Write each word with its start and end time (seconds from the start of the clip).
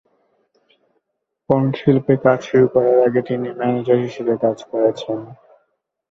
Porn 1.49 1.65
শিল্পে 1.79 2.13
কাজ 2.23 2.39
শুরু 2.49 2.65
করার 2.73 2.97
আগে 3.07 3.21
তিনি 3.27 3.47
ম্যানেজার 3.59 3.99
হিসেবে 4.05 4.33
কাজ 4.43 4.57
করেছেন। 4.69 5.19